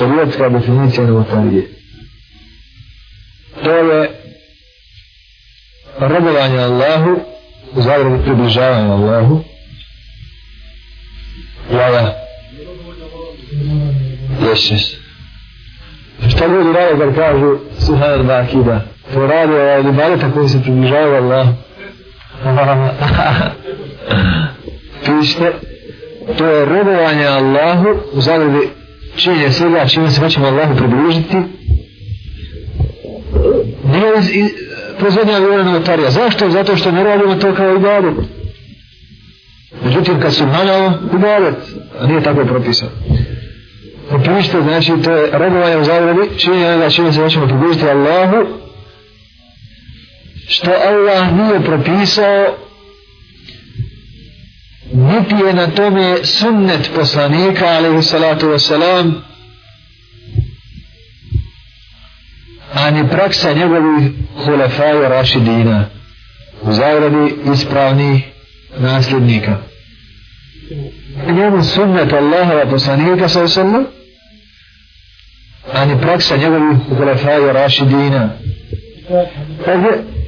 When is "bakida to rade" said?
18.22-19.52